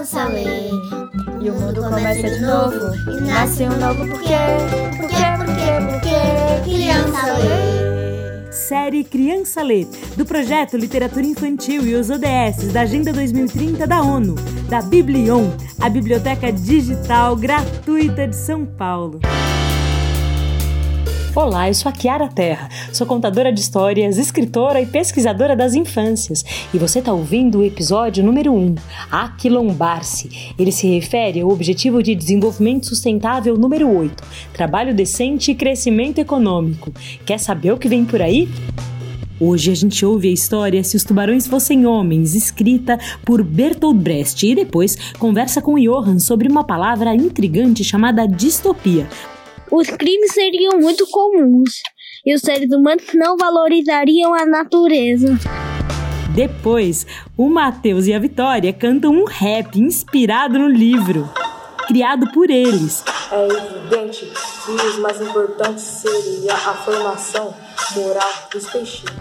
criança 0.00 0.24
lê. 0.28 0.70
E 1.42 1.50
o 1.50 1.54
mundo 1.54 1.82
começa 1.82 2.30
de 2.30 2.40
novo. 2.40 2.94
E 3.10 3.20
nasce 3.20 3.64
um 3.64 3.78
novo 3.78 4.06
porquê. 4.08 4.34
Porquê, 4.96 5.16
porquê, 5.36 5.70
porquê. 5.90 6.70
Criança 6.70 7.32
lê. 7.34 8.50
Série 8.50 9.04
Criança 9.04 9.62
Lê, 9.62 9.86
do 10.16 10.24
projeto 10.24 10.76
Literatura 10.76 11.26
Infantil 11.26 11.86
e 11.86 11.94
os 11.94 12.08
ODS 12.08 12.72
da 12.72 12.82
Agenda 12.82 13.12
2030 13.12 13.86
da 13.86 14.00
ONU, 14.00 14.36
da 14.68 14.80
Biblion, 14.80 15.50
a 15.80 15.88
biblioteca 15.88 16.52
digital 16.52 17.36
gratuita 17.36 18.26
de 18.26 18.36
São 18.36 18.64
Paulo. 18.64 19.20
Olá, 21.32 21.68
eu 21.68 21.74
sou 21.74 21.88
a 21.88 21.92
Kiara 21.92 22.26
Terra, 22.26 22.68
sou 22.92 23.06
contadora 23.06 23.52
de 23.52 23.60
histórias, 23.60 24.18
escritora 24.18 24.80
e 24.80 24.86
pesquisadora 24.86 25.54
das 25.54 25.74
infâncias. 25.74 26.44
E 26.74 26.76
você 26.76 26.98
está 26.98 27.12
ouvindo 27.12 27.58
o 27.58 27.64
episódio 27.64 28.24
número 28.24 28.52
1, 28.52 28.74
Aquilombar-se. 29.12 30.52
Ele 30.58 30.72
se 30.72 30.88
refere 30.88 31.40
ao 31.40 31.48
Objetivo 31.48 32.02
de 32.02 32.16
Desenvolvimento 32.16 32.86
Sustentável 32.86 33.56
número 33.56 33.88
8, 33.88 34.24
Trabalho 34.52 34.92
Decente 34.92 35.52
e 35.52 35.54
Crescimento 35.54 36.18
Econômico. 36.18 36.92
Quer 37.24 37.38
saber 37.38 37.70
o 37.70 37.78
que 37.78 37.88
vem 37.88 38.04
por 38.04 38.20
aí? 38.20 38.48
Hoje 39.38 39.70
a 39.70 39.74
gente 39.74 40.04
ouve 40.04 40.28
a 40.28 40.32
história 40.32 40.82
Se 40.82 40.96
os 40.96 41.04
Tubarões 41.04 41.46
Fossem 41.46 41.86
Homens, 41.86 42.34
escrita 42.34 42.98
por 43.24 43.44
Bertolt 43.44 43.96
Brecht, 43.96 44.46
e 44.46 44.54
depois 44.54 44.96
conversa 45.16 45.62
com 45.62 45.78
Johan 45.78 46.18
sobre 46.18 46.48
uma 46.48 46.64
palavra 46.64 47.14
intrigante 47.14 47.84
chamada 47.84 48.26
distopia, 48.26 49.08
os 49.70 49.88
crimes 49.88 50.32
seriam 50.32 50.78
muito 50.80 51.06
comuns 51.06 51.80
e 52.26 52.34
os 52.34 52.40
seres 52.40 52.70
humanos 52.72 53.04
não 53.14 53.36
valorizariam 53.36 54.34
a 54.34 54.44
natureza. 54.44 55.38
Depois, 56.34 57.06
o 57.36 57.48
Matheus 57.48 58.06
e 58.06 58.14
a 58.14 58.18
Vitória 58.18 58.72
cantam 58.72 59.12
um 59.12 59.24
rap 59.24 59.78
inspirado 59.78 60.58
no 60.58 60.68
livro, 60.68 61.28
criado 61.86 62.30
por 62.32 62.50
eles. 62.50 63.04
É 63.32 63.46
evidente 63.46 64.26
que 64.64 64.70
o 64.70 65.02
mais 65.02 65.20
importante 65.20 65.80
seria 65.80 66.54
a 66.54 66.74
formação 66.74 67.54
moral 67.94 68.48
dos 68.52 68.66
peixinhos. 68.68 69.14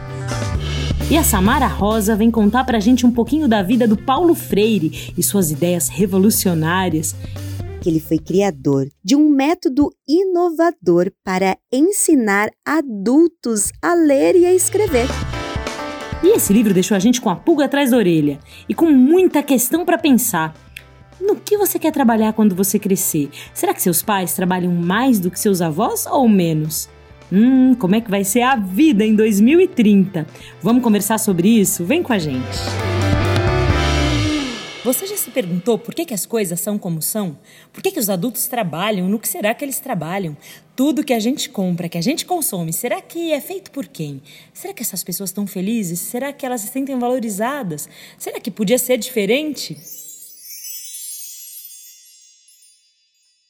E 1.11 1.17
a 1.17 1.23
Samara 1.23 1.65
Rosa 1.65 2.15
vem 2.15 2.29
contar 2.29 2.63
pra 2.63 2.79
gente 2.79 3.05
um 3.05 3.11
pouquinho 3.11 3.47
da 3.47 3.63
vida 3.63 3.87
do 3.87 3.97
Paulo 3.97 4.35
Freire 4.35 5.11
e 5.17 5.23
suas 5.23 5.49
ideias 5.49 5.89
revolucionárias 5.89 7.15
que 7.79 7.89
ele 7.89 7.99
foi 7.99 8.19
criador 8.19 8.87
de 9.03 9.15
um 9.15 9.29
método 9.29 9.89
inovador 10.07 11.11
para 11.23 11.57
ensinar 11.71 12.49
adultos 12.65 13.71
a 13.81 13.93
ler 13.93 14.35
e 14.35 14.45
a 14.45 14.53
escrever. 14.53 15.07
E 16.21 16.35
esse 16.35 16.51
livro 16.51 16.73
deixou 16.73 16.95
a 16.95 16.99
gente 16.99 17.21
com 17.21 17.29
a 17.29 17.35
pulga 17.35 17.65
atrás 17.65 17.91
da 17.91 17.97
orelha 17.97 18.39
e 18.67 18.73
com 18.73 18.87
muita 18.91 19.41
questão 19.41 19.85
para 19.85 19.97
pensar. 19.97 20.53
No 21.19 21.35
que 21.35 21.57
você 21.57 21.79
quer 21.79 21.91
trabalhar 21.91 22.33
quando 22.33 22.55
você 22.55 22.77
crescer? 22.77 23.29
Será 23.53 23.73
que 23.73 23.81
seus 23.81 24.01
pais 24.01 24.33
trabalham 24.33 24.71
mais 24.71 25.19
do 25.19 25.31
que 25.31 25.39
seus 25.39 25.61
avós 25.61 26.05
ou 26.05 26.27
menos? 26.27 26.89
Hum, 27.31 27.75
como 27.75 27.95
é 27.95 28.01
que 28.01 28.09
vai 28.09 28.23
ser 28.23 28.41
a 28.41 28.55
vida 28.55 29.05
em 29.05 29.15
2030? 29.15 30.25
Vamos 30.61 30.83
conversar 30.83 31.17
sobre 31.17 31.47
isso? 31.47 31.85
Vem 31.85 32.01
com 32.01 32.11
a 32.11 32.19
gente! 32.19 32.98
Você 34.89 35.05
já 35.05 35.15
se 35.15 35.29
perguntou 35.29 35.77
por 35.77 35.93
que, 35.93 36.03
que 36.03 36.15
as 36.15 36.25
coisas 36.25 36.59
são 36.59 36.79
como 36.79 36.99
são? 36.99 37.37
Por 37.71 37.83
que, 37.83 37.91
que 37.91 37.99
os 37.99 38.09
adultos 38.09 38.47
trabalham? 38.47 39.07
No 39.07 39.19
que 39.19 39.27
será 39.27 39.53
que 39.53 39.63
eles 39.63 39.79
trabalham? 39.79 40.35
Tudo 40.75 41.03
que 41.03 41.13
a 41.13 41.19
gente 41.19 41.47
compra, 41.47 41.87
que 41.87 41.97
a 41.99 42.01
gente 42.01 42.25
consome, 42.25 42.73
será 42.73 42.99
que 42.99 43.31
é 43.31 43.39
feito 43.39 43.69
por 43.69 43.85
quem? 43.85 44.19
Será 44.51 44.73
que 44.73 44.81
essas 44.81 45.03
pessoas 45.03 45.29
estão 45.29 45.45
felizes? 45.45 45.99
Será 45.99 46.33
que 46.33 46.43
elas 46.43 46.61
se 46.61 46.69
sentem 46.69 46.97
valorizadas? 46.97 47.87
Será 48.17 48.39
que 48.39 48.49
podia 48.49 48.79
ser 48.79 48.97
diferente? 48.97 49.77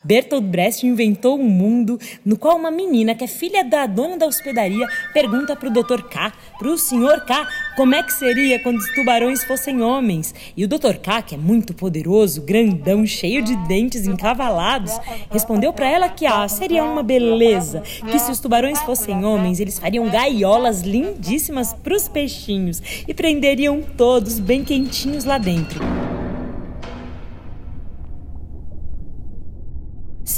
Bertolt 0.02 0.46
Brecht 0.46 0.88
inventou 0.88 1.38
um 1.38 1.44
mundo 1.44 2.00
no 2.24 2.38
qual 2.38 2.56
uma 2.56 2.72
menina 2.72 3.14
que 3.14 3.26
é 3.26 3.28
filha 3.28 3.66
da 3.66 3.86
dona 3.86 4.18
da 4.18 4.28
hospedaria 4.28 4.88
pergunta 5.14 5.58
para 5.58 5.68
o 5.68 5.74
Dr. 5.74 6.04
K, 6.04 6.32
para 6.58 6.70
o 6.70 6.78
Sr. 6.78 7.26
K, 7.28 7.46
como 7.76 7.94
é 7.94 8.02
que 8.02 8.14
seria 8.14 8.64
quando 8.64 8.78
os 8.78 8.90
tubarões 8.94 9.44
fossem 9.44 9.82
homens. 9.82 10.34
E 10.56 10.64
o 10.64 10.70
Dr. 10.70 11.00
K, 11.04 11.22
que 11.22 11.36
é 11.36 11.38
muito 11.38 11.74
poderoso, 11.74 12.42
grandão, 12.44 13.06
cheio 13.06 13.42
de 13.42 13.58
dentes 13.68 14.08
encavalados, 14.08 14.98
respondeu 15.30 15.74
para 15.74 15.90
ela 15.90 16.08
que 16.08 16.26
ah, 16.26 16.48
seria 16.48 16.82
uma 16.82 17.04
beleza, 17.04 17.82
que 18.10 18.20
se 18.20 18.32
os 18.32 18.40
tubarões 18.40 18.80
fossem 18.84 19.26
homens, 19.26 19.60
eles 19.60 19.78
fariam 19.78 20.10
gaiolas 20.10 20.82
lindíssimas 20.82 21.74
para 21.74 21.94
os 21.94 22.08
peixinhos 22.08 22.82
e 23.06 23.14
prenderiam 23.14 23.82
todos 23.98 24.40
bem 24.40 24.64
quentinhos 24.64 25.26
lá 25.26 25.38
dentro. 25.38 25.84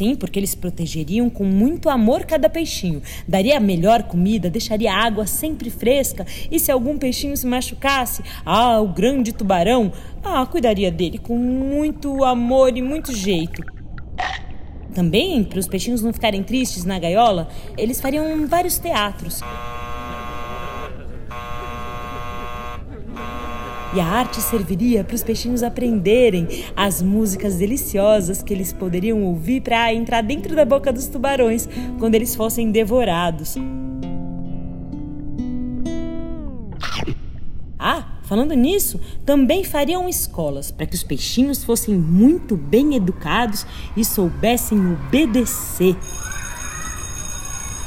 Sim, 0.01 0.16
porque 0.16 0.39
eles 0.39 0.56
protegeriam 0.56 1.29
com 1.29 1.44
muito 1.44 1.88
amor 1.88 2.25
cada 2.25 2.50
peixinho. 2.50 3.03
Daria 3.28 3.57
a 3.57 3.59
melhor 3.59 4.01
comida, 4.01 4.50
deixaria 4.50 4.91
a 4.91 4.97
água 4.97 5.28
sempre 5.28 5.69
fresca. 5.69 6.25
E 6.50 6.59
se 6.59 6.72
algum 6.72 6.97
peixinho 6.97 7.38
se 7.38 7.45
machucasse, 7.45 8.23
ah, 8.44 8.81
o 8.81 8.88
grande 8.88 9.31
tubarão, 9.31 9.94
ah, 10.23 10.44
cuidaria 10.47 10.90
dele 10.90 11.19
com 11.19 11.38
muito 11.38 12.23
amor 12.23 12.75
e 12.75 12.81
muito 12.81 13.16
jeito. 13.16 13.61
Também, 14.91 15.44
para 15.44 15.59
os 15.59 15.67
peixinhos 15.67 16.01
não 16.01 16.11
ficarem 16.11 16.41
tristes 16.41 16.84
na 16.84 16.97
gaiola, 16.97 17.47
eles 17.78 18.01
fariam 18.01 18.47
vários 18.47 18.79
teatros. 18.79 19.40
E 23.94 24.00
a 24.00 24.06
arte 24.06 24.41
serviria 24.41 25.03
para 25.03 25.16
os 25.16 25.24
peixinhos 25.24 25.63
aprenderem 25.63 26.47
as 26.75 27.02
músicas 27.02 27.56
deliciosas 27.56 28.41
que 28.41 28.53
eles 28.53 28.72
poderiam 28.72 29.22
ouvir 29.24 29.62
para 29.62 29.94
entrar 29.94 30.22
dentro 30.22 30.56
da 30.56 30.63
boca 30.63 30.94
dos 30.94 31.07
tubarões 31.07 31.68
quando 32.00 32.16
eles 32.16 32.34
fossem 32.34 32.72
devorados. 32.72 33.57
Ah, 37.78 38.06
falando 38.24 38.53
nisso, 38.53 39.02
também 39.25 39.63
fariam 39.63 40.08
escolas 40.08 40.72
para 40.72 40.85
que 40.85 40.96
os 40.96 41.03
peixinhos 41.03 41.63
fossem 41.63 41.94
muito 41.96 42.56
bem 42.56 42.96
educados 42.96 43.66
e 43.97 44.06
soubessem 44.06 44.79
obedecer. 44.94 45.97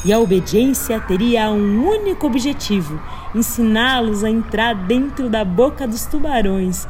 E 0.05 0.13
a 0.13 0.19
obediência 0.19 1.01
teria 1.01 1.51
um 1.51 1.89
único 1.89 2.27
objetivo: 2.27 3.01
ensiná-los 3.35 4.23
a 4.23 4.31
entrar 4.31 4.75
dentro 4.75 5.29
da 5.29 5.45
boca 5.45 5.87
dos 5.89 6.07
tubarões. 6.07 6.87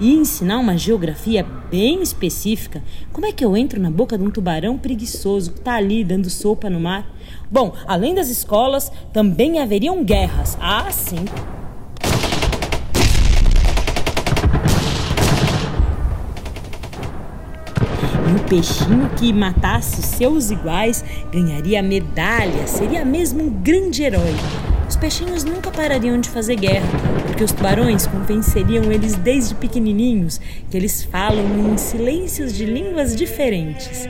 E 0.00 0.14
ensinar 0.14 0.58
uma 0.58 0.76
geografia 0.76 1.46
bem 1.70 2.02
específica. 2.02 2.82
Como 3.12 3.26
é 3.26 3.32
que 3.32 3.44
eu 3.44 3.56
entro 3.56 3.80
na 3.80 3.90
boca 3.90 4.16
de 4.16 4.24
um 4.24 4.30
tubarão 4.30 4.78
preguiçoso 4.78 5.52
que 5.52 5.58
está 5.58 5.74
ali 5.74 6.02
dando 6.02 6.30
sopa 6.30 6.70
no 6.70 6.80
mar? 6.80 7.06
Bom, 7.50 7.74
além 7.86 8.14
das 8.14 8.28
escolas, 8.28 8.90
também 9.12 9.60
haveriam 9.60 10.02
guerras. 10.02 10.56
Ah, 10.60 10.90
sim. 10.90 11.24
E 18.26 18.32
o 18.32 18.48
peixinho 18.48 19.10
que 19.18 19.32
matasse 19.32 20.02
seus 20.02 20.50
iguais 20.50 21.04
ganharia 21.30 21.82
medalha, 21.82 22.66
seria 22.66 23.04
mesmo 23.04 23.42
um 23.42 23.50
grande 23.50 24.02
herói. 24.02 24.34
Os 25.00 25.16
peixinhos 25.16 25.44
nunca 25.44 25.70
parariam 25.70 26.20
de 26.20 26.28
fazer 26.28 26.56
guerra, 26.56 26.86
porque 27.26 27.42
os 27.42 27.52
tubarões 27.52 28.06
convenceriam 28.06 28.92
eles 28.92 29.14
desde 29.14 29.54
pequenininhos 29.54 30.38
que 30.70 30.76
eles 30.76 31.02
falam 31.02 31.72
em 31.72 31.78
silêncios 31.78 32.52
de 32.52 32.66
línguas 32.66 33.16
diferentes. 33.16 34.06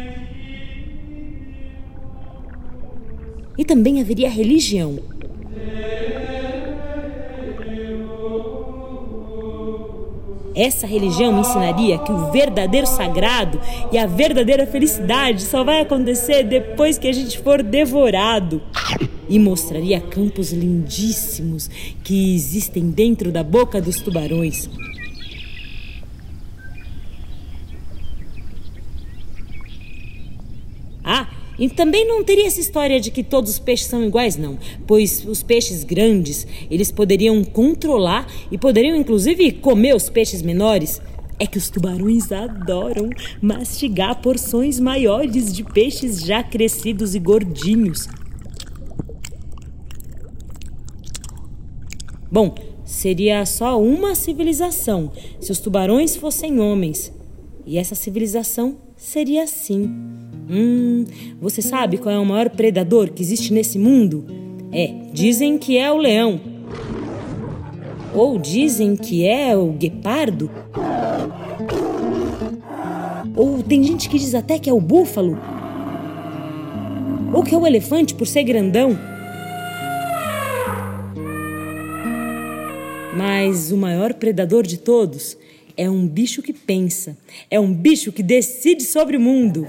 E 3.57 3.65
também 3.65 4.01
haveria 4.01 4.29
religião. 4.29 4.99
Essa 10.61 10.87
religião 10.87 11.41
ensinaria 11.41 11.97
que 11.97 12.13
o 12.13 12.31
verdadeiro 12.31 12.87
sagrado 12.87 13.59
e 13.91 13.97
a 13.97 14.05
verdadeira 14.05 14.67
felicidade 14.67 15.41
só 15.41 15.65
vai 15.65 15.81
acontecer 15.81 16.43
depois 16.43 16.99
que 16.99 17.09
a 17.09 17.13
gente 17.15 17.39
for 17.39 17.63
devorado. 17.63 18.61
E 19.27 19.39
mostraria 19.39 19.99
campos 20.03 20.53
lindíssimos 20.53 21.71
que 22.05 22.35
existem 22.35 22.91
dentro 22.91 23.33
da 23.33 23.43
boca 23.43 23.81
dos 23.81 24.01
tubarões. 24.01 24.69
E 31.61 31.69
também 31.69 32.09
não 32.09 32.25
teria 32.25 32.47
essa 32.47 32.59
história 32.59 32.99
de 32.99 33.11
que 33.11 33.23
todos 33.23 33.51
os 33.53 33.59
peixes 33.59 33.87
são 33.87 34.03
iguais, 34.03 34.35
não. 34.39 34.59
Pois 34.87 35.27
os 35.27 35.43
peixes 35.43 35.85
grandes, 35.85 36.47
eles 36.71 36.91
poderiam 36.91 37.45
controlar 37.45 38.27
e 38.51 38.57
poderiam 38.57 38.97
inclusive 38.97 39.53
comer 39.53 39.95
os 39.95 40.09
peixes 40.09 40.41
menores. 40.41 41.03
É 41.39 41.47
que 41.47 41.59
os 41.59 41.69
tubarões 41.69 42.33
adoram 42.33 43.11
mastigar 43.43 44.23
porções 44.23 44.81
maiores 44.81 45.53
de 45.53 45.63
peixes 45.63 46.21
já 46.21 46.43
crescidos 46.43 47.15
e 47.15 47.19
gordinhos. 47.19 48.09
Bom, 52.33 52.55
seria 52.85 53.45
só 53.45 53.81
uma 53.83 54.15
civilização 54.15 55.13
se 55.41 55.53
os 55.53 55.59
tubarões 55.59 56.17
fossem 56.17 56.59
homens. 56.59 57.13
E 57.67 57.77
essa 57.77 57.95
civilização 57.95 58.79
seria 58.97 59.43
assim. 59.43 60.20
Hum, 60.53 61.05
você 61.41 61.63
sabe 61.63 61.97
qual 61.97 62.13
é 62.13 62.19
o 62.19 62.27
maior 62.27 62.51
predador 62.51 63.13
que 63.13 63.23
existe 63.23 63.53
nesse 63.53 63.79
mundo? 63.79 64.25
É, 64.73 64.93
dizem 65.13 65.57
que 65.57 65.79
é 65.79 65.93
o 65.93 65.97
leão. 65.97 66.41
Ou 68.13 68.37
dizem 68.37 68.97
que 68.97 69.25
é 69.25 69.57
o 69.57 69.69
guepardo. 69.69 70.51
Ou 73.37 73.63
tem 73.63 73.85
gente 73.85 74.09
que 74.09 74.19
diz 74.19 74.35
até 74.35 74.59
que 74.59 74.69
é 74.69 74.73
o 74.73 74.81
búfalo. 74.81 75.39
Ou 77.33 77.45
que 77.45 77.55
é 77.55 77.59
o 77.59 77.65
elefante 77.65 78.13
por 78.13 78.27
ser 78.27 78.43
grandão. 78.43 78.99
Mas 83.17 83.71
o 83.71 83.77
maior 83.77 84.15
predador 84.15 84.67
de 84.67 84.79
todos 84.79 85.39
é 85.77 85.89
um 85.89 86.07
bicho 86.07 86.43
que 86.43 86.53
pensa, 86.53 87.17
é 87.51 87.59
um 87.59 87.73
bicho 87.73 88.13
que 88.13 88.23
decide 88.23 88.83
sobre 88.83 89.17
o 89.17 89.21
mundo. 89.21 89.67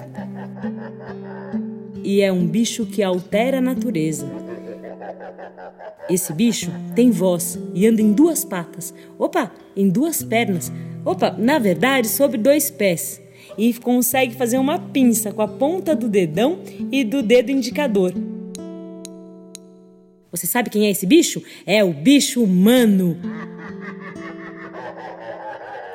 E 2.03 2.21
é 2.21 2.31
um 2.31 2.48
bicho 2.48 2.86
que 2.86 3.03
altera 3.03 3.59
a 3.59 3.62
natureza. 3.62 4.27
Esse 6.09 6.33
bicho 6.33 6.71
tem 6.95 7.12
voz 7.12 7.57
e 7.74 7.88
anda 7.88 8.01
em 8.01 8.12
duas 8.12 8.44
patas. 8.44 8.94
Opa, 9.18 9.51
em 9.75 9.88
duas 9.88 10.24
pernas. 10.24 10.71
Opa, 11.06 11.36
na 11.38 11.59
verdade, 11.59 12.07
sobre 12.07 12.38
dois 12.38 12.69
pés. 12.69 13.21
E 13.57 13.74
consegue 13.74 14.36
fazer 14.36 14.57
uma 14.57 14.80
pinça 14.80 15.31
com 15.31 15.42
a 15.42 15.47
ponta 15.47 15.95
do 15.95 16.09
dedão 16.09 16.59
e 16.92 17.04
do 17.04 17.21
dedo 17.21 17.51
indicador. 17.51 18.13
Você 20.31 20.47
sabe 20.47 20.69
quem 20.69 20.88
é 20.88 20.89
esse 20.89 21.06
bicho? 21.06 21.44
É 21.65 21.83
o 21.83 21.94
bicho 21.94 22.44
humano. 22.44 23.18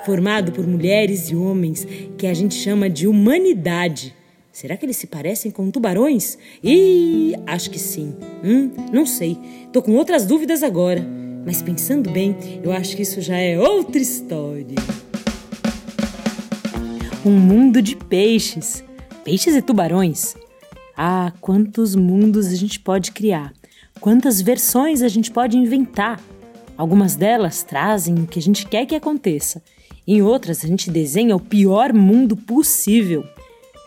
Formado 0.06 0.52
por 0.52 0.64
mulheres 0.64 1.30
e 1.30 1.34
homens 1.34 1.84
que 2.16 2.28
a 2.28 2.32
gente 2.32 2.54
chama 2.54 2.88
de 2.88 3.08
humanidade. 3.08 4.14
Será 4.52 4.76
que 4.76 4.86
eles 4.86 4.96
se 4.96 5.08
parecem 5.08 5.50
com 5.50 5.68
tubarões? 5.68 6.38
Ih, 6.62 7.34
acho 7.44 7.68
que 7.72 7.78
sim. 7.80 8.14
Hum, 8.44 8.70
não 8.92 9.04
sei. 9.04 9.36
Tô 9.72 9.82
com 9.82 9.96
outras 9.96 10.24
dúvidas 10.24 10.62
agora. 10.62 11.04
Mas 11.44 11.60
pensando 11.60 12.08
bem, 12.08 12.36
eu 12.62 12.70
acho 12.70 12.94
que 12.94 13.02
isso 13.02 13.20
já 13.20 13.36
é 13.36 13.58
outra 13.58 14.00
história. 14.00 14.76
Um 17.24 17.32
mundo 17.32 17.82
de 17.82 17.96
peixes. 17.96 18.84
Peixes 19.24 19.56
e 19.56 19.60
tubarões. 19.60 20.36
Ah, 20.96 21.32
quantos 21.40 21.96
mundos 21.96 22.46
a 22.46 22.54
gente 22.54 22.78
pode 22.78 23.10
criar. 23.10 23.52
Quantas 24.00 24.40
versões 24.40 25.02
a 25.02 25.08
gente 25.08 25.32
pode 25.32 25.58
inventar? 25.58 26.20
Algumas 26.78 27.16
delas 27.16 27.64
trazem 27.64 28.14
o 28.14 28.26
que 28.28 28.38
a 28.38 28.42
gente 28.42 28.66
quer 28.66 28.86
que 28.86 28.94
aconteça, 28.94 29.62
em 30.06 30.22
outras 30.22 30.64
a 30.64 30.68
gente 30.68 30.90
desenha 30.90 31.34
o 31.34 31.40
pior 31.40 31.92
mundo 31.92 32.36
possível. 32.36 33.24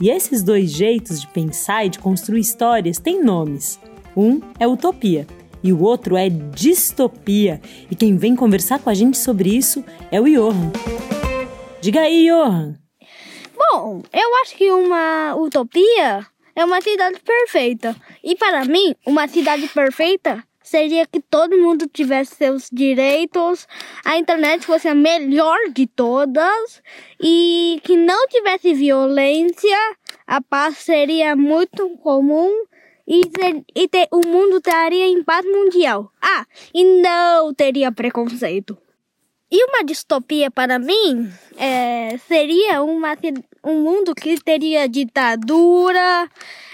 E 0.02 0.10
esses 0.10 0.44
dois 0.44 0.72
jeitos 0.72 1.22
de 1.22 1.28
pensar 1.28 1.86
e 1.86 1.90
de 1.90 2.00
construir 2.00 2.42
histórias 2.42 3.00
têm 3.00 3.24
nomes. 3.24 3.80
Um 4.16 4.42
é 4.60 4.68
utopia 4.68 5.26
e 5.64 5.72
o 5.72 5.82
outro 5.82 6.16
é 6.16 6.30
distopia. 6.30 7.62
E 7.90 7.96
quem 7.96 8.18
vem 8.18 8.36
conversar 8.36 8.80
com 8.80 8.90
a 8.90 8.94
gente 8.94 9.18
sobre 9.18 9.50
isso 9.50 9.84
é 10.12 10.20
o 10.20 10.26
Johan. 10.26 10.72
Diga 11.82 12.02
aí, 12.02 12.28
Johan. 12.28 12.76
Bom, 13.58 14.02
eu 14.12 14.36
acho 14.42 14.56
que 14.56 14.72
uma 14.72 15.36
utopia 15.36 16.26
é 16.56 16.66
uma 16.66 16.82
cidade 16.82 17.20
perfeita. 17.20 17.96
E 18.24 18.36
para 18.36 18.66
mim, 18.66 18.96
uma 19.06 19.28
cidade 19.28 19.68
perfeita 19.68 20.44
seria 20.70 21.06
que 21.08 21.20
todo 21.20 21.58
mundo 21.58 21.88
tivesse 21.88 22.36
seus 22.36 22.70
direitos, 22.72 23.68
a 24.06 24.18
internet 24.18 24.66
fosse 24.66 24.88
a 24.88 24.94
melhor 24.94 25.58
de 25.74 25.88
todas 25.88 26.82
e 27.20 27.82
que 27.84 27.98
não 27.98 28.28
tivesse 28.28 28.74
violência, 28.76 29.78
a 30.28 30.40
paz 30.40 30.78
seria 30.78 31.36
muito 31.36 31.90
comum 31.98 32.52
e, 33.08 33.22
e 33.76 33.88
ter, 33.88 34.08
o 34.12 34.22
mundo 34.28 34.58
estaria 34.58 35.08
em 35.08 35.24
paz 35.24 35.44
mundial. 35.44 36.12
Ah, 36.22 36.46
e 36.72 36.84
não 37.02 37.52
teria 37.52 37.92
preconceito. 37.92 38.78
E 39.52 39.66
uma 39.66 39.84
distopia 39.84 40.52
para 40.52 40.78
mim 40.78 41.28
é, 41.58 42.16
seria 42.28 42.84
uma, 42.84 43.18
um 43.66 43.82
mundo 43.82 44.14
que 44.14 44.40
teria 44.40 44.88
ditadura, 44.88 46.30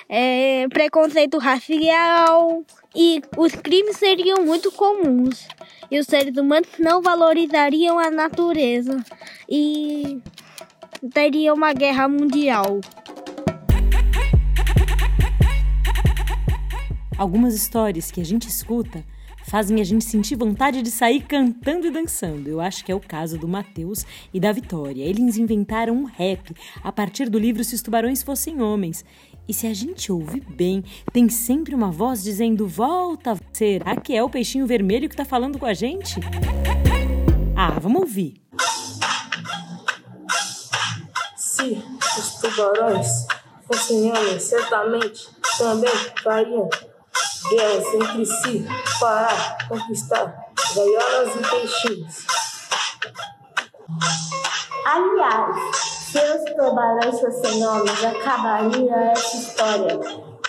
é, 0.07 0.67
preconceito 0.69 1.37
racial 1.37 2.63
e 2.95 3.21
os 3.37 3.53
crimes 3.53 3.97
seriam 3.97 4.45
muito 4.45 4.71
comuns. 4.71 5.47
E 5.89 5.99
os 5.99 6.07
seres 6.07 6.35
humanos 6.37 6.69
não 6.79 7.01
valorizariam 7.01 7.99
a 7.99 8.09
natureza 8.09 9.03
e 9.49 10.19
teria 11.13 11.53
uma 11.53 11.73
guerra 11.73 12.07
mundial. 12.07 12.79
Algumas 17.17 17.55
histórias 17.55 18.11
que 18.11 18.19
a 18.19 18.25
gente 18.25 18.47
escuta 18.49 19.03
fazem 19.45 19.79
a 19.79 19.83
gente 19.83 20.03
sentir 20.03 20.35
vontade 20.35 20.81
de 20.81 20.89
sair 20.89 21.21
cantando 21.21 21.87
e 21.87 21.91
dançando. 21.91 22.49
Eu 22.49 22.59
acho 22.59 22.83
que 22.83 22.91
é 22.91 22.95
o 22.95 22.99
caso 22.99 23.37
do 23.37 23.47
Matheus 23.47 24.05
e 24.33 24.39
da 24.39 24.51
Vitória. 24.51 25.03
Eles 25.03 25.37
inventaram 25.37 25.93
um 25.93 26.03
rap 26.03 26.53
a 26.83 26.91
partir 26.91 27.29
do 27.29 27.37
livro 27.37 27.63
Se 27.63 27.75
os 27.75 27.81
Tubarões 27.81 28.23
Fossem 28.23 28.61
Homens. 28.61 29.05
E 29.47 29.53
se 29.53 29.67
a 29.67 29.73
gente 29.73 30.11
ouve 30.11 30.39
bem, 30.39 30.83
tem 31.13 31.29
sempre 31.29 31.75
uma 31.75 31.91
voz 31.91 32.23
dizendo: 32.23 32.67
Volta! 32.67 33.37
Será 33.53 33.95
que 33.95 34.15
é 34.15 34.23
o 34.23 34.29
peixinho 34.29 34.65
vermelho 34.65 35.07
que 35.07 35.13
está 35.13 35.25
falando 35.25 35.59
com 35.59 35.65
a 35.65 35.73
gente? 35.73 36.19
Ah, 37.55 37.79
vamos 37.79 38.01
ouvir. 38.01 38.41
Se 41.37 41.83
os 42.17 42.35
tubarões 42.41 43.07
fossem 43.67 44.11
homens, 44.11 44.43
certamente 44.43 45.29
também 45.57 45.93
fariam 46.23 46.69
guerras 47.49 47.85
entre 47.93 48.25
si 48.25 48.65
para 48.99 49.57
conquistar 49.69 50.35
gaiolas 50.75 51.35
e 51.35 51.49
peixinhos. 51.49 52.25
Aliás, 54.85 55.94
se 56.15 56.21
os 56.21 56.43
tubarões 56.55 57.19
fossem 57.19 57.65
homens, 57.65 58.05
acabaria 58.05 58.95
essa 59.11 59.35
história. 59.35 59.99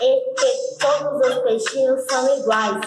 E 0.00 0.34
que 0.34 0.78
todos 0.78 1.26
os 1.26 1.42
peixinhos 1.42 2.02
são 2.08 2.38
iguais, 2.38 2.86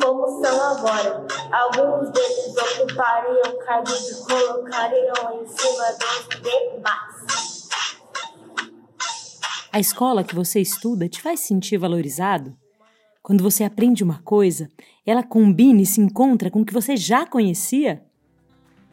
como 0.00 0.44
são 0.44 0.62
agora. 0.70 1.26
Alguns 1.50 2.10
deles 2.10 2.54
ocupariam 2.56 3.58
cargos 3.66 4.10
e 4.10 4.26
colocariam 4.26 5.42
em 5.42 5.46
cima 5.48 5.84
dos 5.98 6.28
demais. 6.42 7.68
A 9.72 9.80
escola 9.80 10.22
que 10.22 10.34
você 10.34 10.60
estuda 10.60 11.08
te 11.08 11.20
faz 11.20 11.40
sentir 11.40 11.78
valorizado? 11.78 12.54
Quando 13.22 13.42
você 13.42 13.64
aprende 13.64 14.04
uma 14.04 14.20
coisa, 14.22 14.68
ela 15.04 15.22
combina 15.22 15.82
e 15.82 15.86
se 15.86 16.00
encontra 16.00 16.50
com 16.50 16.60
o 16.60 16.64
que 16.64 16.72
você 16.72 16.96
já 16.96 17.26
conhecia? 17.26 18.04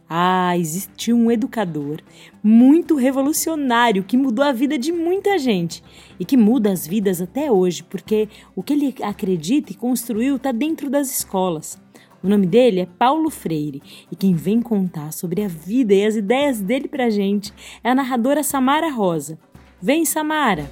Ah, 0.10 0.58
existiu 0.58 1.18
um 1.18 1.30
educador 1.30 2.00
muito 2.42 2.96
revolucionário 2.96 4.04
que 4.04 4.16
mudou 4.16 4.46
a 4.46 4.54
vida 4.54 4.78
de 4.78 4.92
muita 4.92 5.38
gente 5.38 5.84
e 6.18 6.24
que 6.24 6.38
muda 6.38 6.72
as 6.72 6.88
vidas 6.88 7.22
até 7.22 7.52
hoje, 7.52 7.84
porque 7.84 8.30
o 8.56 8.64
que 8.64 8.74
ele 8.74 8.96
acredita 9.02 9.72
e 9.72 9.76
construiu 9.76 10.38
está 10.38 10.54
dentro 10.54 10.90
das 10.90 11.12
escolas. 11.12 11.78
O 12.24 12.30
nome 12.30 12.48
dele 12.48 12.80
é 12.80 12.86
Paulo 12.86 13.30
Freire 13.30 13.82
e 14.12 14.16
quem 14.16 14.34
vem 14.34 14.62
contar 14.62 15.12
sobre 15.12 15.44
a 15.44 15.48
vida 15.48 15.94
e 15.94 16.06
as 16.06 16.16
ideias 16.16 16.62
dele 16.62 16.88
pra 16.88 17.10
gente 17.10 17.54
é 17.84 17.92
a 17.92 17.96
narradora 17.96 18.44
Samara 18.44 18.90
Rosa. 18.90 19.38
Vem, 19.82 20.06
Samara! 20.06 20.66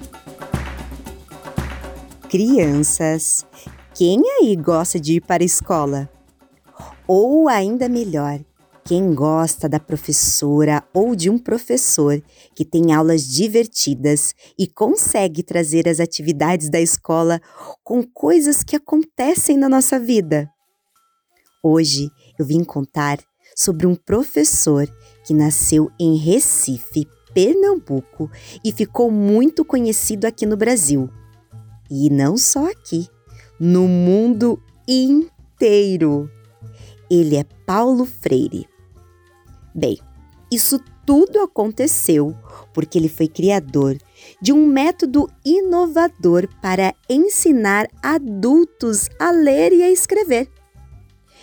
Crianças, 2.28 3.46
quem 3.94 4.20
aí 4.40 4.56
gosta 4.56 4.98
de 4.98 5.14
ir 5.14 5.20
para 5.20 5.44
a 5.44 5.46
escola? 5.46 6.10
Ou 7.06 7.48
ainda 7.48 7.88
melhor, 7.88 8.40
quem 8.86 9.12
gosta 9.12 9.68
da 9.68 9.80
professora 9.80 10.80
ou 10.94 11.16
de 11.16 11.28
um 11.28 11.36
professor 11.36 12.22
que 12.54 12.64
tem 12.64 12.94
aulas 12.94 13.26
divertidas 13.26 14.32
e 14.56 14.68
consegue 14.68 15.42
trazer 15.42 15.88
as 15.88 15.98
atividades 15.98 16.70
da 16.70 16.80
escola 16.80 17.40
com 17.82 18.04
coisas 18.04 18.62
que 18.62 18.76
acontecem 18.76 19.58
na 19.58 19.68
nossa 19.68 19.98
vida? 19.98 20.48
Hoje 21.64 22.08
eu 22.38 22.46
vim 22.46 22.62
contar 22.62 23.18
sobre 23.56 23.88
um 23.88 23.96
professor 23.96 24.86
que 25.24 25.34
nasceu 25.34 25.90
em 25.98 26.16
Recife, 26.16 27.08
Pernambuco 27.34 28.30
e 28.64 28.70
ficou 28.70 29.10
muito 29.10 29.64
conhecido 29.64 30.26
aqui 30.26 30.46
no 30.46 30.56
Brasil. 30.56 31.10
E 31.90 32.08
não 32.08 32.36
só 32.36 32.70
aqui, 32.70 33.08
no 33.58 33.88
mundo 33.88 34.62
inteiro. 34.86 36.30
Ele 37.10 37.36
é 37.36 37.44
Paulo 37.66 38.04
Freire. 38.04 38.75
Bem, 39.76 39.98
isso 40.50 40.80
tudo 41.04 41.38
aconteceu 41.40 42.34
porque 42.72 42.96
ele 42.96 43.10
foi 43.10 43.28
criador 43.28 43.98
de 44.40 44.54
um 44.54 44.66
método 44.66 45.28
inovador 45.44 46.48
para 46.62 46.94
ensinar 47.10 47.86
adultos 48.02 49.10
a 49.18 49.30
ler 49.30 49.72
e 49.72 49.82
a 49.82 49.90
escrever. 49.90 50.50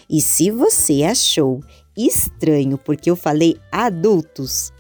E 0.10 0.20
se 0.20 0.50
você 0.50 1.04
achou 1.04 1.62
estranho 1.96 2.76
porque 2.76 3.12
eu 3.12 3.16
falei 3.16 3.56
adultos, 3.72 4.74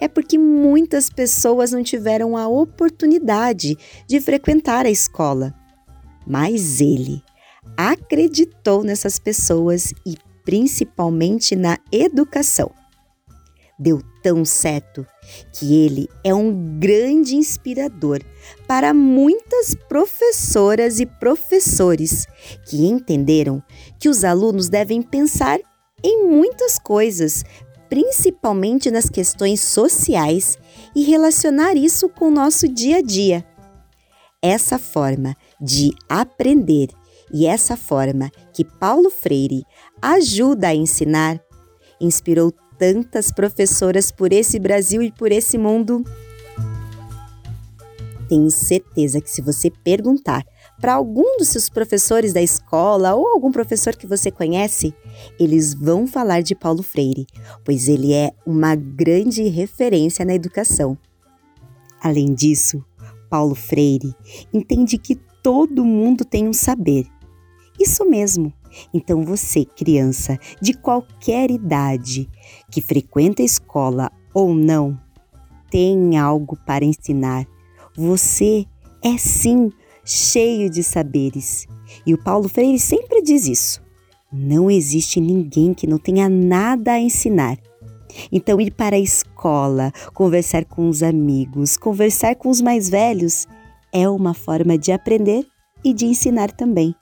é 0.00 0.08
porque 0.08 0.36
muitas 0.36 1.08
pessoas 1.08 1.70
não 1.70 1.84
tiveram 1.84 2.36
a 2.36 2.48
oportunidade 2.48 3.76
de 4.08 4.20
frequentar 4.20 4.84
a 4.84 4.90
escola. 4.90 5.54
Mas 6.26 6.80
ele 6.80 7.22
acreditou 7.76 8.82
nessas 8.82 9.18
pessoas 9.18 9.94
e 10.04 10.16
principalmente 10.44 11.54
na 11.54 11.78
educação. 11.90 12.72
Deu 13.78 14.00
tão 14.22 14.42
certo 14.42 15.06
que 15.52 15.84
ele 15.84 16.08
é 16.24 16.34
um 16.34 16.78
grande 16.78 17.36
inspirador 17.36 18.20
para 18.66 18.94
muitas 18.94 19.74
professoras 19.74 20.98
e 20.98 21.04
professores 21.04 22.26
que 22.66 22.86
entenderam 22.86 23.62
que 23.98 24.08
os 24.08 24.24
alunos 24.24 24.70
devem 24.70 25.02
pensar 25.02 25.60
em 26.02 26.26
muitas 26.26 26.78
coisas, 26.78 27.44
principalmente 27.90 28.90
nas 28.90 29.10
questões 29.10 29.60
sociais 29.60 30.58
e 30.94 31.04
relacionar 31.04 31.76
isso 31.76 32.08
com 32.08 32.28
o 32.28 32.34
nosso 32.34 32.66
dia 32.66 32.98
a 32.98 33.02
dia. 33.02 33.44
Essa 34.40 34.78
forma 34.78 35.34
de 35.60 35.90
aprender 36.08 36.88
e 37.30 37.46
essa 37.46 37.76
forma 37.76 38.30
que 38.54 38.64
Paulo 38.64 39.10
Freire 39.10 39.64
ajuda 40.00 40.68
a 40.68 40.74
ensinar 40.74 41.40
inspirou 42.00 42.52
tantas 42.78 43.30
professoras 43.30 44.10
por 44.10 44.32
esse 44.32 44.58
Brasil 44.58 45.02
e 45.02 45.10
por 45.10 45.32
esse 45.32 45.58
mundo. 45.58 46.04
Tenho 48.28 48.50
certeza 48.50 49.20
que 49.20 49.30
se 49.30 49.40
você 49.40 49.70
perguntar 49.70 50.44
para 50.80 50.94
algum 50.94 51.38
dos 51.38 51.48
seus 51.48 51.68
professores 51.68 52.32
da 52.32 52.42
escola 52.42 53.14
ou 53.14 53.28
algum 53.28 53.50
professor 53.50 53.94
que 53.94 54.06
você 54.06 54.30
conhece, 54.30 54.94
eles 55.38 55.74
vão 55.74 56.06
falar 56.06 56.42
de 56.42 56.54
Paulo 56.54 56.82
Freire, 56.82 57.26
pois 57.64 57.88
ele 57.88 58.12
é 58.12 58.32
uma 58.44 58.74
grande 58.74 59.44
referência 59.44 60.24
na 60.24 60.34
educação. 60.34 60.98
Além 62.02 62.34
disso, 62.34 62.84
Paulo 63.30 63.54
Freire 63.54 64.14
entende 64.52 64.98
que 64.98 65.16
todo 65.42 65.84
mundo 65.84 66.24
tem 66.24 66.48
um 66.48 66.52
saber. 66.52 67.06
Isso 67.78 68.04
mesmo. 68.08 68.52
Então 68.92 69.22
você, 69.24 69.64
criança 69.64 70.38
de 70.60 70.74
qualquer 70.74 71.50
idade, 71.50 72.28
que 72.70 72.80
frequenta 72.80 73.42
a 73.42 73.44
escola 73.44 74.10
ou 74.34 74.54
não, 74.54 74.98
tem 75.70 76.16
algo 76.18 76.56
para 76.66 76.84
ensinar. 76.84 77.46
Você 77.96 78.66
é 79.02 79.16
sim 79.16 79.70
cheio 80.04 80.70
de 80.70 80.82
saberes. 80.82 81.66
E 82.04 82.14
o 82.14 82.22
Paulo 82.22 82.48
Freire 82.48 82.78
sempre 82.78 83.22
diz 83.22 83.46
isso. 83.46 83.82
Não 84.32 84.70
existe 84.70 85.20
ninguém 85.20 85.72
que 85.72 85.86
não 85.86 85.98
tenha 85.98 86.28
nada 86.28 86.92
a 86.92 87.00
ensinar. 87.00 87.58
Então, 88.32 88.60
ir 88.60 88.72
para 88.72 88.96
a 88.96 89.00
escola, 89.00 89.92
conversar 90.14 90.64
com 90.64 90.88
os 90.88 91.02
amigos, 91.02 91.76
conversar 91.76 92.34
com 92.34 92.48
os 92.48 92.60
mais 92.60 92.88
velhos, 92.88 93.46
é 93.92 94.08
uma 94.08 94.34
forma 94.34 94.78
de 94.78 94.92
aprender 94.92 95.46
e 95.84 95.92
de 95.92 96.06
ensinar 96.06 96.50
também. 96.50 96.94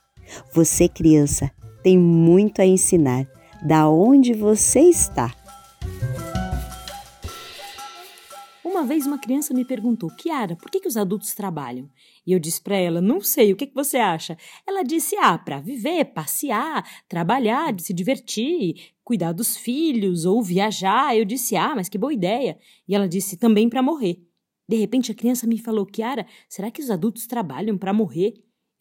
Você, 0.53 0.87
criança, 0.87 1.51
tem 1.83 1.97
muito 1.97 2.61
a 2.61 2.65
ensinar. 2.65 3.27
Da 3.63 3.89
onde 3.89 4.33
você 4.33 4.81
está? 4.81 5.33
Uma 8.75 8.83
vez 8.83 9.07
uma 9.07 9.17
criança 9.17 9.53
me 9.53 9.63
perguntou, 9.63 10.13
Kiara, 10.17 10.53
por 10.53 10.69
que, 10.69 10.81
que 10.81 10.87
os 10.89 10.97
adultos 10.97 11.33
trabalham? 11.33 11.89
E 12.27 12.33
eu 12.33 12.39
disse 12.39 12.61
para 12.61 12.75
ela, 12.75 12.99
não 12.99 13.21
sei, 13.21 13.53
o 13.53 13.55
que, 13.55 13.67
que 13.67 13.73
você 13.73 13.95
acha? 13.95 14.37
Ela 14.67 14.83
disse, 14.83 15.15
ah, 15.15 15.37
para 15.37 15.61
viver, 15.61 16.03
passear, 16.13 16.85
trabalhar, 17.07 17.73
se 17.79 17.93
divertir, 17.93 18.91
cuidar 19.01 19.31
dos 19.31 19.55
filhos 19.55 20.25
ou 20.25 20.43
viajar. 20.43 21.15
Eu 21.15 21.23
disse, 21.23 21.55
ah, 21.55 21.73
mas 21.73 21.87
que 21.87 21.97
boa 21.97 22.13
ideia. 22.13 22.59
E 22.85 22.93
ela 22.93 23.07
disse, 23.07 23.37
também 23.37 23.69
para 23.69 23.81
morrer. 23.81 24.21
De 24.67 24.75
repente 24.75 25.09
a 25.09 25.15
criança 25.15 25.47
me 25.47 25.57
falou, 25.57 25.85
Kiara, 25.85 26.27
será 26.49 26.69
que 26.69 26.81
os 26.81 26.91
adultos 26.91 27.25
trabalham 27.27 27.77
para 27.77 27.93
morrer? 27.93 28.33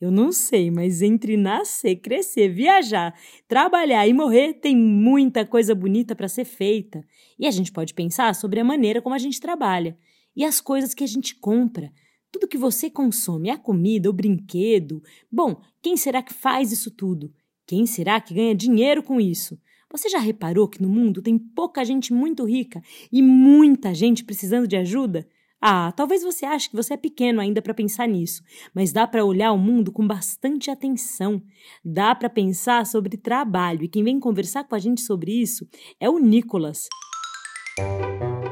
Eu 0.04 0.10
não 0.10 0.32
sei, 0.32 0.70
mas 0.70 1.00
entre 1.00 1.34
nascer, 1.34 1.96
crescer, 1.96 2.50
viajar, 2.50 3.18
trabalhar 3.48 4.06
e 4.06 4.12
morrer, 4.12 4.52
tem 4.52 4.76
muita 4.76 5.46
coisa 5.46 5.74
bonita 5.74 6.14
para 6.14 6.28
ser 6.28 6.44
feita. 6.44 7.02
E 7.38 7.46
a 7.46 7.50
gente 7.50 7.72
pode 7.72 7.94
pensar 7.94 8.34
sobre 8.34 8.60
a 8.60 8.64
maneira 8.64 9.00
como 9.00 9.14
a 9.14 9.18
gente 9.18 9.40
trabalha 9.40 9.96
e 10.36 10.44
as 10.44 10.60
coisas 10.60 10.92
que 10.92 11.02
a 11.02 11.06
gente 11.06 11.34
compra. 11.36 11.90
Tudo 12.30 12.46
que 12.46 12.58
você 12.58 12.90
consome, 12.90 13.48
a 13.48 13.56
comida, 13.56 14.10
o 14.10 14.12
brinquedo. 14.12 15.02
Bom, 15.32 15.58
quem 15.80 15.96
será 15.96 16.22
que 16.22 16.34
faz 16.34 16.70
isso 16.70 16.90
tudo? 16.90 17.32
Quem 17.66 17.86
será 17.86 18.20
que 18.20 18.34
ganha 18.34 18.54
dinheiro 18.54 19.02
com 19.02 19.18
isso? 19.18 19.58
Você 19.90 20.10
já 20.10 20.18
reparou 20.18 20.68
que 20.68 20.82
no 20.82 20.88
mundo 20.90 21.22
tem 21.22 21.38
pouca 21.38 21.82
gente 21.82 22.12
muito 22.12 22.44
rica 22.44 22.82
e 23.10 23.22
muita 23.22 23.94
gente 23.94 24.22
precisando 24.22 24.68
de 24.68 24.76
ajuda? 24.76 25.26
Ah, 25.66 25.90
talvez 25.92 26.22
você 26.22 26.44
ache 26.44 26.68
que 26.68 26.76
você 26.76 26.92
é 26.92 26.96
pequeno 26.98 27.40
ainda 27.40 27.62
para 27.62 27.72
pensar 27.72 28.06
nisso, 28.06 28.42
mas 28.74 28.92
dá 28.92 29.06
para 29.06 29.24
olhar 29.24 29.50
o 29.50 29.56
mundo 29.56 29.90
com 29.90 30.06
bastante 30.06 30.70
atenção. 30.70 31.40
Dá 31.82 32.14
para 32.14 32.28
pensar 32.28 32.84
sobre 32.84 33.16
trabalho 33.16 33.82
e 33.82 33.88
quem 33.88 34.04
vem 34.04 34.20
conversar 34.20 34.64
com 34.64 34.74
a 34.74 34.78
gente 34.78 35.00
sobre 35.00 35.32
isso 35.32 35.66
é 35.98 36.10
o 36.10 36.18
Nicolas. 36.18 36.86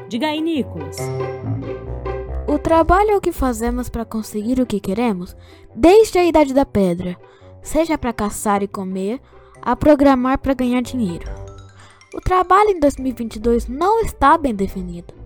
Diga 0.09 0.25
aí, 0.25 0.41
Nicolas. 0.41 0.97
O 2.47 2.57
trabalho 2.57 3.11
é 3.11 3.15
o 3.15 3.21
que 3.21 3.31
fazemos 3.31 3.89
para 3.89 4.05
conseguir 4.05 4.59
o 4.59 4.65
que 4.65 4.79
queremos 4.79 5.35
desde 5.75 6.17
a 6.17 6.25
idade 6.25 6.51
da 6.51 6.65
pedra, 6.65 7.15
seja 7.61 7.95
para 7.95 8.11
caçar 8.11 8.63
e 8.63 8.67
comer, 8.67 9.21
a 9.61 9.75
programar 9.75 10.39
para 10.39 10.55
ganhar 10.55 10.81
dinheiro. 10.81 11.29
O 12.11 12.19
trabalho 12.19 12.71
em 12.71 12.79
2022 12.79 13.67
não 13.67 14.01
está 14.01 14.35
bem 14.35 14.55
definido 14.55 15.22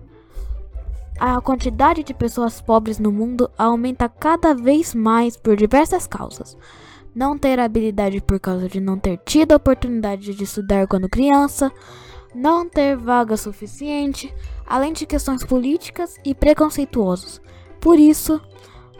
a 1.18 1.40
quantidade 1.40 2.04
de 2.04 2.14
pessoas 2.14 2.60
pobres 2.60 2.98
no 3.00 3.10
mundo 3.10 3.50
aumenta 3.58 4.08
cada 4.08 4.54
vez 4.54 4.94
mais 4.94 5.36
por 5.36 5.56
diversas 5.56 6.06
causas. 6.06 6.56
Não 7.12 7.36
ter 7.36 7.58
habilidade 7.58 8.20
por 8.20 8.38
causa 8.38 8.68
de 8.68 8.80
não 8.80 8.96
ter 8.96 9.18
tido 9.24 9.52
a 9.52 9.56
oportunidade 9.56 10.32
de 10.32 10.44
estudar 10.44 10.86
quando 10.86 11.08
criança, 11.08 11.72
não 12.32 12.68
ter 12.68 12.96
vaga 12.96 13.36
suficiente, 13.36 14.32
além 14.64 14.92
de 14.92 15.06
questões 15.06 15.44
políticas 15.44 16.16
e 16.24 16.34
preconceituosas. 16.34 17.40
Por 17.80 17.98
isso, 17.98 18.40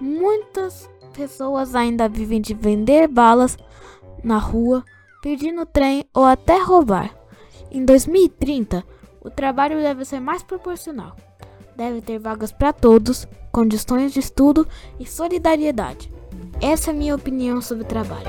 muitas 0.01 0.91
pessoas 1.13 1.77
ainda 1.77 2.09
vivem 2.09 2.41
de 2.41 2.53
vender 2.53 3.07
balas 3.07 3.57
na 4.25 4.39
rua, 4.39 4.85
pedindo 5.23 5.65
trem 5.65 6.05
ou 6.13 6.25
até 6.25 6.59
roubar. 6.59 7.15
Em 7.71 7.85
2030, 7.85 8.83
o 9.21 9.31
trabalho 9.31 9.81
deve 9.81 10.05
ser 10.05 10.19
mais 10.19 10.43
proporcional 10.43 11.15
deve 11.79 12.03
ter 12.03 12.19
vagas 12.19 12.51
para 12.51 12.73
todos, 12.73 13.29
condições 13.53 14.13
de 14.13 14.19
estudo 14.19 14.67
e 14.99 15.07
solidariedade. 15.07 16.13
Essa 16.61 16.91
é 16.91 16.93
a 16.93 16.97
minha 16.97 17.15
opinião 17.15 17.63
sobre 17.63 17.85
o 17.85 17.87
trabalho. 17.87 18.27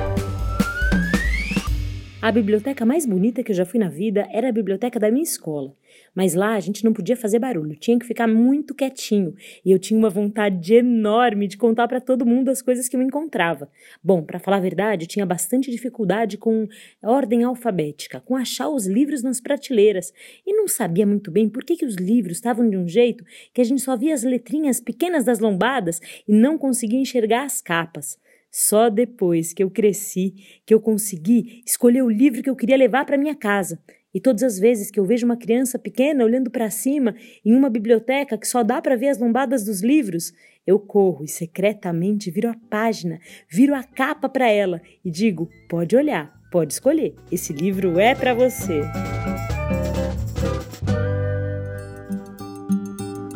A 2.21 2.33
biblioteca 2.33 2.85
mais 2.85 3.05
bonita 3.05 3.41
que 3.41 3.53
eu 3.53 3.55
já 3.55 3.65
fui 3.65 3.79
na 3.79 3.87
vida 3.87 4.27
era 4.29 4.49
a 4.49 4.51
biblioteca 4.51 4.99
da 4.99 5.09
minha 5.09 5.23
escola. 5.23 5.73
Mas 6.13 6.33
lá 6.33 6.55
a 6.55 6.59
gente 6.59 6.83
não 6.83 6.91
podia 6.91 7.15
fazer 7.15 7.39
barulho, 7.39 7.77
tinha 7.77 7.97
que 7.97 8.05
ficar 8.05 8.27
muito 8.27 8.75
quietinho. 8.75 9.33
E 9.63 9.71
eu 9.71 9.79
tinha 9.79 9.97
uma 9.97 10.09
vontade 10.09 10.73
enorme 10.73 11.47
de 11.47 11.55
contar 11.55 11.87
para 11.87 12.01
todo 12.01 12.25
mundo 12.25 12.49
as 12.49 12.61
coisas 12.61 12.89
que 12.89 12.97
eu 12.97 13.01
encontrava. 13.01 13.69
Bom, 14.03 14.21
para 14.21 14.37
falar 14.37 14.57
a 14.57 14.59
verdade, 14.59 15.05
eu 15.05 15.07
tinha 15.07 15.25
bastante 15.25 15.71
dificuldade 15.71 16.37
com 16.37 16.67
ordem 17.01 17.43
alfabética, 17.43 18.19
com 18.19 18.35
achar 18.35 18.67
os 18.67 18.85
livros 18.85 19.23
nas 19.23 19.39
prateleiras. 19.39 20.11
E 20.45 20.53
não 20.53 20.67
sabia 20.67 21.07
muito 21.07 21.31
bem 21.31 21.47
por 21.47 21.63
que, 21.63 21.77
que 21.77 21.85
os 21.85 21.95
livros 21.95 22.35
estavam 22.35 22.69
de 22.69 22.75
um 22.75 22.85
jeito 22.85 23.23
que 23.53 23.61
a 23.61 23.63
gente 23.63 23.81
só 23.81 23.95
via 23.95 24.13
as 24.13 24.23
letrinhas 24.23 24.81
pequenas 24.81 25.23
das 25.23 25.39
lombadas 25.39 26.01
e 26.27 26.33
não 26.33 26.57
conseguia 26.57 26.99
enxergar 26.99 27.45
as 27.45 27.61
capas. 27.61 28.19
Só 28.51 28.89
depois 28.89 29.53
que 29.53 29.63
eu 29.63 29.69
cresci 29.69 30.33
que 30.65 30.73
eu 30.73 30.79
consegui 30.79 31.61
escolher 31.65 32.01
o 32.01 32.09
livro 32.09 32.41
que 32.41 32.49
eu 32.49 32.55
queria 32.55 32.77
levar 32.77 33.05
para 33.05 33.17
minha 33.17 33.35
casa. 33.35 33.79
E 34.13 34.19
todas 34.19 34.41
as 34.41 34.57
vezes 34.57 34.89
que 34.89 34.99
eu 34.99 35.05
vejo 35.05 35.25
uma 35.25 35.37
criança 35.37 35.77
pequena 35.77 36.23
olhando 36.23 36.49
para 36.49 36.69
cima 36.71 37.15
em 37.45 37.53
uma 37.53 37.69
biblioteca 37.69 38.37
que 38.37 38.47
só 38.47 38.63
dá 38.63 38.81
para 38.81 38.95
ver 38.95 39.09
as 39.09 39.19
lombadas 39.19 39.63
dos 39.63 39.83
livros, 39.83 40.33
eu 40.65 40.79
corro 40.79 41.23
e 41.23 41.27
secretamente 41.27 42.31
viro 42.31 42.49
a 42.49 42.55
página, 42.69 43.19
viro 43.47 43.75
a 43.75 43.83
capa 43.83 44.27
para 44.27 44.49
ela 44.49 44.81
e 45.05 45.11
digo: 45.11 45.49
pode 45.69 45.95
olhar, 45.95 46.33
pode 46.51 46.73
escolher, 46.73 47.15
esse 47.31 47.53
livro 47.53 47.99
é 47.99 48.15
para 48.15 48.33
você. 48.33 48.81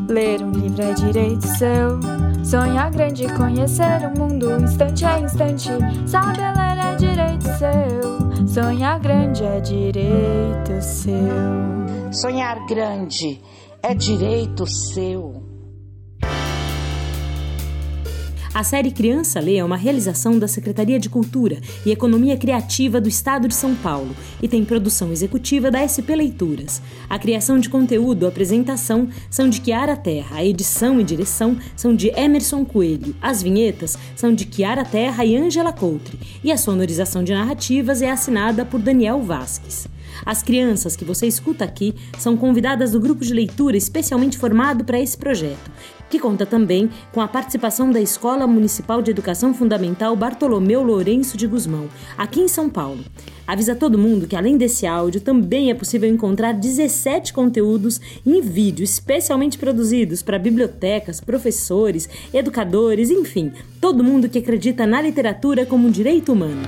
Ler 0.10 0.44
um 0.44 0.52
livro 0.52 0.82
é 0.82 0.94
direito 0.94 1.46
seu. 1.58 2.33
Sonhar 2.44 2.92
grande, 2.92 3.26
conhecer 3.36 4.06
o 4.06 4.20
mundo 4.20 4.52
instante 4.62 5.06
a 5.06 5.20
instante. 5.20 5.70
Saber 6.06 6.54
ler 6.56 6.78
é 6.78 6.96
direito 6.96 7.46
seu. 7.58 8.48
Sonhar 8.48 9.00
grande 9.00 9.44
é 9.44 9.60
direito 9.62 10.82
seu. 10.82 12.12
Sonhar 12.12 12.66
grande 12.68 13.42
é 13.82 13.96
direito 13.96 14.68
seu. 14.68 15.53
A 18.54 18.64
série 18.64 18.92
Criança 18.92 19.40
Lê 19.40 19.56
é 19.56 19.66
uma 19.66 19.76
realização 19.76 20.38
da 20.38 20.48
Secretaria 20.48 21.00
de 21.00 21.10
Cultura 21.10 21.58
e 21.84 21.90
Economia 21.90 22.38
Criativa 22.38 23.02
do 23.02 23.10
Estado 23.10 23.48
de 23.48 23.56
São 23.56 23.74
Paulo 23.74 24.16
e 24.40 24.48
tem 24.48 24.64
produção 24.64 25.12
executiva 25.12 25.72
da 25.72 25.82
SP 25.82 26.14
Leituras. 26.14 26.80
A 27.10 27.18
criação 27.18 27.58
de 27.58 27.68
conteúdo, 27.68 28.28
apresentação 28.28 29.10
são 29.28 29.50
de 29.50 29.60
Kiara 29.60 29.98
Terra, 29.98 30.38
a 30.38 30.46
edição 30.46 31.02
e 31.02 31.04
direção 31.04 31.58
são 31.76 31.96
de 31.96 32.10
Emerson 32.10 32.64
Coelho, 32.64 33.16
as 33.20 33.42
vinhetas 33.42 33.98
são 34.16 34.32
de 34.32 34.46
Kiara 34.46 34.86
Terra 34.86 35.26
e 35.26 35.36
Ângela 35.36 35.74
Coutre 35.74 36.20
e 36.44 36.52
a 36.52 36.58
sonorização 36.58 37.24
de 37.24 37.34
narrativas 37.34 38.04
é 38.04 38.12
assinada 38.12 38.64
por 38.64 38.80
Daniel 38.80 39.20
Vasques. 39.24 39.88
As 40.26 40.44
crianças 40.44 40.96
que 40.96 41.04
você 41.04 41.28
escuta 41.28 41.66
aqui 41.66 41.96
são 42.20 42.38
convidadas 42.38 42.92
do 42.92 43.00
grupo 43.00 43.26
de 43.26 43.34
leitura 43.34 43.76
especialmente 43.76 44.38
formado 44.38 44.84
para 44.84 45.00
esse 45.00 45.18
projeto, 45.18 45.72
que 46.14 46.20
conta 46.20 46.46
também 46.46 46.92
com 47.12 47.22
a 47.22 47.28
participação 47.28 47.90
da 47.90 48.00
Escola 48.00 48.46
Municipal 48.46 49.02
de 49.02 49.10
Educação 49.10 49.52
Fundamental 49.52 50.16
Bartolomeu 50.16 50.84
Lourenço 50.84 51.36
de 51.36 51.48
Guzmão, 51.48 51.90
aqui 52.16 52.40
em 52.40 52.48
São 52.48 52.70
Paulo. 52.70 53.04
Avisa 53.48 53.74
todo 53.74 53.98
mundo 53.98 54.28
que 54.28 54.36
além 54.36 54.56
desse 54.56 54.86
áudio 54.86 55.22
também 55.22 55.72
é 55.72 55.74
possível 55.74 56.08
encontrar 56.08 56.54
17 56.54 57.34
conteúdos 57.34 58.00
em 58.24 58.42
vídeo 58.42 58.84
especialmente 58.84 59.58
produzidos 59.58 60.22
para 60.22 60.38
bibliotecas, 60.38 61.20
professores, 61.20 62.08
educadores, 62.32 63.10
enfim, 63.10 63.52
todo 63.82 64.04
mundo 64.04 64.30
que 64.30 64.38
acredita 64.38 64.86
na 64.86 65.02
literatura 65.02 65.66
como 65.66 65.88
um 65.88 65.92
direito 65.92 66.32
humano. 66.32 66.62